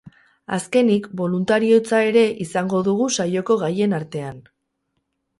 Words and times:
Azkenik, 0.55 1.03
boluntariotza 1.19 1.99
ere 2.05 2.23
izango 2.45 2.81
dugu 2.87 3.09
saioko 3.17 3.59
gaien 3.65 3.93
artean. 3.99 4.41